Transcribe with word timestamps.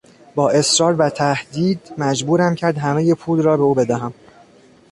با 0.35 0.49
اصرار 0.51 0.95
و 0.95 1.09
تهدید 1.09 1.81
مجبورم 1.97 2.55
کرد 2.55 2.77
همهی 2.77 3.13
پول 3.13 3.41
را 3.41 3.57
به 3.57 3.63
او 3.63 3.73
بدهم. 3.73 4.13